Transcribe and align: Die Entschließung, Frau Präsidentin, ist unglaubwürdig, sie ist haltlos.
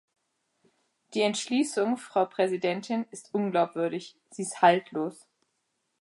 Die 1.13 1.21
Entschließung, 1.21 1.95
Frau 1.97 2.25
Präsidentin, 2.25 3.05
ist 3.11 3.35
unglaubwürdig, 3.35 4.17
sie 4.31 4.41
ist 4.41 4.59
haltlos. 4.63 5.27